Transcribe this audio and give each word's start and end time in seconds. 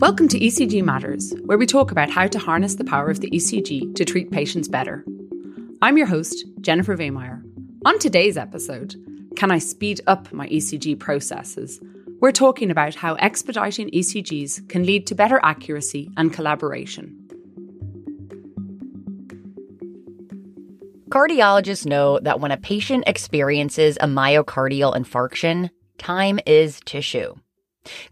Welcome 0.00 0.28
to 0.28 0.38
ECG 0.38 0.84
Matters, 0.84 1.34
where 1.46 1.58
we 1.58 1.66
talk 1.66 1.90
about 1.90 2.08
how 2.08 2.28
to 2.28 2.38
harness 2.38 2.76
the 2.76 2.84
power 2.84 3.10
of 3.10 3.18
the 3.18 3.28
ECG 3.32 3.96
to 3.96 4.04
treat 4.04 4.30
patients 4.30 4.68
better. 4.68 5.04
I'm 5.82 5.98
your 5.98 6.06
host, 6.06 6.44
Jennifer 6.60 6.96
Wehmeyer. 6.96 7.42
On 7.84 7.98
today's 7.98 8.36
episode, 8.36 8.94
Can 9.34 9.50
I 9.50 9.58
Speed 9.58 10.00
Up 10.06 10.32
My 10.32 10.46
ECG 10.50 11.00
Processes? 11.00 11.80
We're 12.20 12.30
talking 12.30 12.70
about 12.70 12.94
how 12.94 13.16
expediting 13.16 13.90
ECGs 13.90 14.68
can 14.68 14.86
lead 14.86 15.04
to 15.08 15.16
better 15.16 15.40
accuracy 15.42 16.12
and 16.16 16.32
collaboration. 16.32 17.16
Cardiologists 21.08 21.86
know 21.86 22.20
that 22.20 22.38
when 22.38 22.52
a 22.52 22.56
patient 22.56 23.02
experiences 23.08 23.98
a 24.00 24.06
myocardial 24.06 24.94
infarction, 24.94 25.70
time 25.98 26.38
is 26.46 26.78
tissue. 26.84 27.34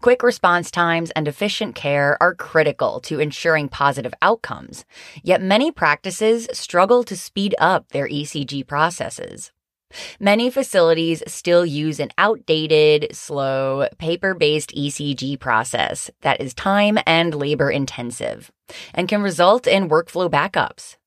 Quick 0.01 0.23
response 0.23 0.71
times 0.71 1.11
and 1.11 1.27
efficient 1.27 1.75
care 1.75 2.17
are 2.21 2.35
critical 2.35 2.99
to 3.01 3.19
ensuring 3.19 3.69
positive 3.69 4.13
outcomes, 4.21 4.85
yet 5.23 5.41
many 5.41 5.71
practices 5.71 6.47
struggle 6.53 7.03
to 7.03 7.15
speed 7.15 7.55
up 7.59 7.89
their 7.89 8.07
ECG 8.07 8.65
processes. 8.65 9.51
Many 10.19 10.49
facilities 10.49 11.23
still 11.27 11.65
use 11.65 11.99
an 11.99 12.09
outdated, 12.17 13.15
slow, 13.15 13.87
paper 13.97 14.33
based 14.33 14.75
ECG 14.75 15.39
process 15.39 16.11
that 16.21 16.41
is 16.41 16.53
time 16.53 16.97
and 17.05 17.33
labor 17.33 17.71
intensive 17.71 18.51
and 18.93 19.07
can 19.07 19.21
result 19.21 19.65
in 19.65 19.89
workflow 19.89 20.29
backups. 20.29 20.97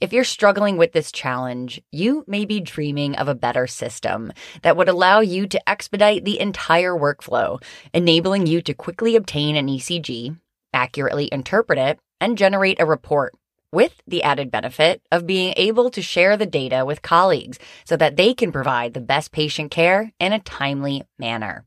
If 0.00 0.12
you're 0.12 0.24
struggling 0.24 0.76
with 0.76 0.92
this 0.92 1.12
challenge, 1.12 1.80
you 1.90 2.24
may 2.26 2.44
be 2.44 2.60
dreaming 2.60 3.16
of 3.16 3.28
a 3.28 3.34
better 3.34 3.66
system 3.66 4.32
that 4.62 4.76
would 4.76 4.88
allow 4.88 5.20
you 5.20 5.46
to 5.46 5.68
expedite 5.68 6.24
the 6.24 6.40
entire 6.40 6.94
workflow, 6.94 7.62
enabling 7.94 8.46
you 8.46 8.60
to 8.62 8.74
quickly 8.74 9.16
obtain 9.16 9.56
an 9.56 9.68
ECG, 9.68 10.38
accurately 10.72 11.28
interpret 11.32 11.78
it, 11.78 11.98
and 12.20 12.38
generate 12.38 12.80
a 12.80 12.86
report, 12.86 13.34
with 13.72 14.02
the 14.06 14.22
added 14.22 14.50
benefit 14.50 15.02
of 15.10 15.26
being 15.26 15.54
able 15.56 15.90
to 15.90 16.02
share 16.02 16.36
the 16.36 16.46
data 16.46 16.84
with 16.84 17.02
colleagues 17.02 17.58
so 17.84 17.96
that 17.96 18.16
they 18.16 18.34
can 18.34 18.52
provide 18.52 18.92
the 18.92 19.00
best 19.00 19.32
patient 19.32 19.70
care 19.70 20.12
in 20.20 20.32
a 20.32 20.38
timely 20.40 21.02
manner. 21.18 21.64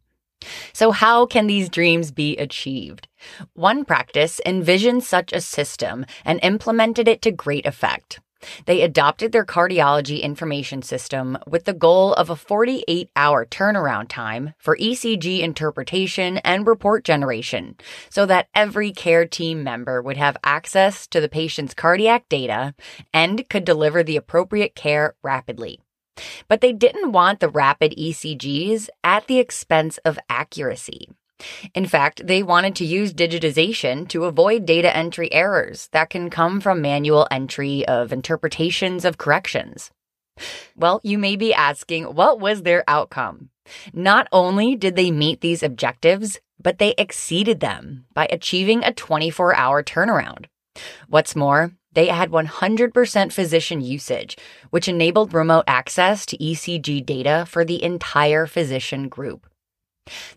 So, 0.73 0.91
how 0.91 1.25
can 1.25 1.47
these 1.47 1.69
dreams 1.69 2.11
be 2.11 2.38
achieved? 2.38 3.07
One 3.53 3.85
practice 3.85 4.39
envisioned 4.45 5.03
such 5.03 5.33
a 5.33 5.41
system 5.41 6.05
and 6.23 6.39
implemented 6.43 7.07
it 7.07 7.21
to 7.23 7.31
great 7.31 7.65
effect. 7.65 8.19
They 8.66 8.81
adopted 8.81 9.31
their 9.31 9.45
cardiology 9.45 10.21
information 10.21 10.81
system 10.81 11.38
with 11.47 11.66
the 11.66 11.73
goal 11.73 12.13
of 12.13 12.29
a 12.29 12.35
48 12.35 13.09
hour 13.16 13.45
turnaround 13.45 14.07
time 14.09 14.53
for 14.57 14.77
ECG 14.77 15.39
interpretation 15.39 16.38
and 16.39 16.67
report 16.67 17.03
generation 17.03 17.75
so 18.09 18.25
that 18.25 18.47
every 18.53 18.91
care 18.91 19.25
team 19.25 19.63
member 19.63 20.01
would 20.01 20.17
have 20.17 20.38
access 20.43 21.07
to 21.07 21.21
the 21.21 21.29
patient's 21.29 21.73
cardiac 21.73 22.27
data 22.29 22.73
and 23.13 23.47
could 23.49 23.66
deliver 23.66 24.03
the 24.03 24.17
appropriate 24.17 24.75
care 24.75 25.16
rapidly. 25.23 25.79
But 26.47 26.61
they 26.61 26.73
didn't 26.73 27.11
want 27.11 27.39
the 27.39 27.49
rapid 27.49 27.94
ECGs 27.97 28.89
at 29.03 29.27
the 29.27 29.39
expense 29.39 29.97
of 29.99 30.19
accuracy. 30.30 31.09
In 31.73 31.85
fact, 31.85 32.25
they 32.25 32.41
wanted 32.41 32.75
to 32.77 32.85
use 32.85 33.13
digitization 33.13 34.07
to 34.09 34.23
avoid 34.25 34.66
data 34.66 34.95
entry 34.95 35.31
errors 35.33 35.89
that 35.91 36.09
can 36.09 36.30
come 36.30 36.61
from 36.61 36.81
manual 36.81 37.27
entry 37.30 37.85
of 37.88 38.13
interpretations 38.13 39.03
of 39.03 39.17
corrections. 39.17 39.91
Well, 40.75 41.02
you 41.03 41.17
may 41.17 41.35
be 41.35 41.53
asking, 41.53 42.05
what 42.05 42.39
was 42.39 42.63
their 42.63 42.83
outcome? 42.88 43.50
Not 43.94 44.27
only 44.31 44.75
did 44.75 44.95
they 44.95 45.11
meet 45.11 45.41
these 45.41 45.63
objectives, 45.63 46.39
but 46.61 46.77
they 46.77 46.94
exceeded 46.97 47.59
them 47.59 48.05
by 48.13 48.27
achieving 48.29 48.83
a 48.83 48.94
24 48.94 49.55
hour 49.55 49.83
turnaround. 49.83 50.45
What's 51.07 51.35
more, 51.35 51.72
they 51.95 52.07
had 52.07 52.29
100% 52.29 53.31
physician 53.31 53.81
usage, 53.81 54.38
which 54.69 54.88
enabled 54.88 55.33
remote 55.33 55.63
access 55.67 56.25
to 56.28 56.38
ECG 56.38 57.06
data 57.06 57.45
for 57.47 57.66
the 57.66 57.83
entire 57.83 58.45
physician 58.45 59.09
group. 59.09 59.47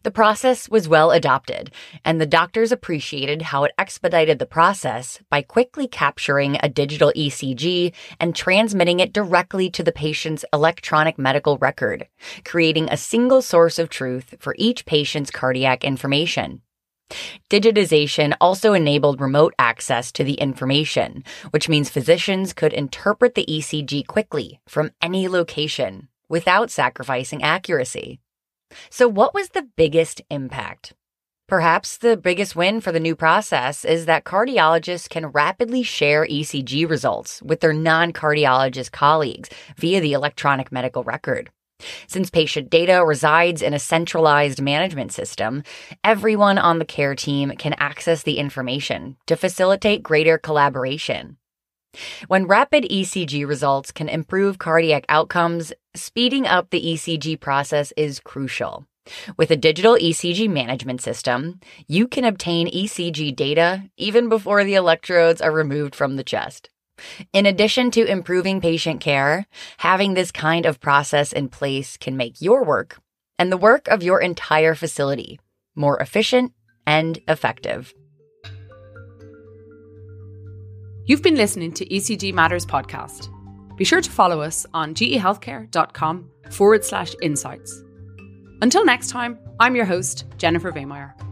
The 0.03 0.11
process 0.11 0.69
was 0.69 0.89
well 0.89 1.11
adopted, 1.11 1.71
and 2.05 2.19
the 2.19 2.27
doctors 2.27 2.73
appreciated 2.73 3.43
how 3.43 3.65
it 3.65 3.73
expedited 3.77 4.39
the 4.39 4.47
process 4.47 5.21
by 5.29 5.43
quickly 5.43 5.87
capturing 5.87 6.57
a 6.63 6.71
digital 6.71 7.13
ECG 7.15 7.93
and 8.19 8.35
transmitting 8.35 9.01
it 9.01 9.13
directly 9.13 9.69
to 9.71 9.83
the 9.83 9.93
patient's 9.93 10.45
electronic 10.55 11.19
medical 11.19 11.59
record, 11.59 12.09
creating 12.45 12.89
a 12.89 12.97
single 12.97 13.43
source 13.43 13.79
of 13.79 13.91
truth 13.91 14.35
for 14.39 14.55
each 14.59 14.87
patient's 14.87 15.31
cardiac 15.31 15.85
information. 15.85 16.63
Digitization 17.51 18.37
also 18.41 18.73
enabled 18.75 19.21
remote 19.21 19.55
access 19.59 20.13
to 20.13 20.25
the 20.25 20.35
information, 20.35 21.25
which 21.51 21.69
means 21.69 21.89
physicians 21.89 22.53
could 22.53 22.73
interpret 22.73 23.35
the 23.35 23.47
ECG 23.49 24.07
quickly 24.07 24.61
from 24.69 24.91
any 25.01 25.29
location 25.29 26.09
without 26.29 26.71
sacrificing 26.71 27.43
accuracy. 27.43 28.21
So, 28.91 29.09
what 29.09 29.33
was 29.35 29.51
the 29.51 29.69
biggest 29.77 30.21
impact? 30.31 30.93
Perhaps 31.49 31.97
the 31.97 32.19
biggest 32.19 32.55
win 32.55 32.83
for 32.83 32.93
the 32.93 33.01
new 33.01 33.17
process 33.17 33.83
is 33.83 34.05
that 34.05 34.25
cardiologists 34.25 35.09
can 35.09 35.29
rapidly 35.29 35.83
share 35.83 36.27
ECG 36.27 36.87
results 36.89 37.41
with 37.41 37.61
their 37.61 37.73
non 37.73 38.13
cardiologist 38.13 38.93
colleagues 38.93 39.49
via 39.79 40.03
the 40.03 40.13
electronic 40.13 40.71
medical 40.71 41.05
record. 41.05 41.51
Since 42.07 42.31
patient 42.31 42.71
data 42.71 43.05
resides 43.05 43.63
in 43.63 43.75
a 43.75 43.79
centralized 43.79 44.61
management 44.61 45.13
system, 45.13 45.63
everyone 46.03 46.59
on 46.59 46.79
the 46.79 46.85
care 46.85 47.15
team 47.15 47.53
can 47.53 47.75
access 47.79 48.23
the 48.23 48.39
information 48.39 49.17
to 49.27 49.37
facilitate 49.37 50.03
greater 50.03 50.39
collaboration. 50.39 51.37
When 52.27 52.47
rapid 52.47 52.85
ECG 52.85 53.47
results 53.47 53.93
can 53.93 54.09
improve 54.09 54.59
cardiac 54.59 55.05
outcomes, 55.09 55.73
speeding 55.95 56.47
up 56.47 56.71
the 56.71 56.95
ECG 56.95 57.41
process 57.41 57.93
is 57.97 58.21
crucial. 58.21 58.87
With 59.37 59.51
a 59.51 59.57
digital 59.57 59.95
ECG 59.95 60.51
management 60.51 61.01
system, 61.01 61.61
you 61.87 62.07
can 62.07 62.25
obtain 62.25 62.71
ECG 62.71 63.35
data 63.35 63.85
even 63.97 64.29
before 64.29 64.65
the 64.65 64.75
electrodes 64.75 65.41
are 65.41 65.53
removed 65.53 65.95
from 65.95 66.17
the 66.17 66.25
chest. 66.25 66.69
In 67.33 67.47
addition 67.47 67.91
to 67.93 68.05
improving 68.05 68.61
patient 68.61 69.01
care, 69.01 69.47
having 69.79 70.15
this 70.15 70.31
kind 70.31 70.67
of 70.67 70.81
process 70.81 71.33
in 71.33 71.49
place 71.49 71.97
can 71.97 72.17
make 72.17 72.41
your 72.41 72.65
work 72.65 73.01
and 73.39 73.53
the 73.53 73.57
work 73.57 73.89
of 73.89 74.03
your 74.03 74.21
entire 74.21 74.75
facility 74.75 75.39
more 75.79 75.99
efficient 76.01 76.53
and 76.87 77.19
effective. 77.29 77.95
You've 81.07 81.23
been 81.23 81.37
listening 81.37 81.73
to 81.73 81.87
ECG 81.87 82.35
Matters 82.35 82.67
podcast. 82.67 83.29
Be 83.77 83.85
sure 83.85 84.03
to 84.03 84.11
follow 84.11 84.43
us 84.43 84.67
on 84.75 84.95
gehealthcare.com 84.95 86.31
forward 86.51 86.85
slash 86.85 87.15
insights. 87.23 87.83
Until 88.61 88.85
next 88.85 89.09
time, 89.09 89.39
I'm 89.61 89.77
your 89.77 89.87
host, 89.87 90.25
Jennifer 90.37 90.73
Wehmeyer. 90.73 91.28